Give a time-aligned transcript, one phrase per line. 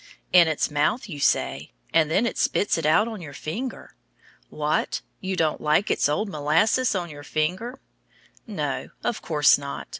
[0.33, 3.93] In its mouth, you say, and then it spits it out on your finger.
[4.49, 5.01] What?
[5.19, 7.79] You don't like its old molasses on your finger?
[8.47, 9.87] No, of course not.